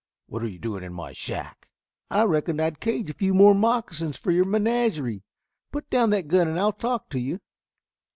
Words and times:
"What 0.25 0.41
are 0.41 0.47
you 0.47 0.57
doing 0.57 0.81
in 0.83 0.93
my 0.93 1.13
shack?" 1.13 1.69
"I 2.09 2.23
reckoned 2.23 2.59
I'd 2.59 2.79
cage 2.79 3.11
a 3.11 3.13
few 3.13 3.35
more 3.35 3.53
moccasins 3.53 4.17
for 4.17 4.31
your 4.31 4.45
menagerie. 4.45 5.21
Put 5.71 5.91
down 5.91 6.09
that 6.09 6.27
gun 6.27 6.47
and 6.47 6.59
I'll 6.59 6.73
talk 6.73 7.07
to 7.11 7.19
you." 7.19 7.39